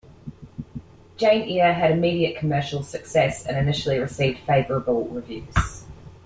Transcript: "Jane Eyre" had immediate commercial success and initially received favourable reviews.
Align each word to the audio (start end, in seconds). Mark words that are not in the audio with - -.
"Jane 1.17 1.47
Eyre" 1.47 1.75
had 1.75 1.91
immediate 1.91 2.35
commercial 2.35 2.81
success 2.81 3.45
and 3.45 3.55
initially 3.55 3.99
received 3.99 4.39
favourable 4.39 5.07
reviews. 5.09 5.85